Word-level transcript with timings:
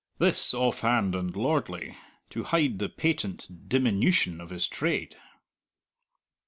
This 0.17 0.51
offhand 0.55 1.13
and 1.13 1.35
lordly, 1.35 1.95
to 2.31 2.43
hide 2.45 2.79
the 2.79 2.89
patent 2.89 3.69
diminution 3.69 4.41
of 4.41 4.49
his 4.49 4.67
trade. 4.67 5.15